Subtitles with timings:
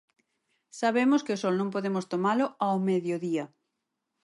[0.79, 3.45] Sabemos que o sol non podemos tomalo ao mediodía.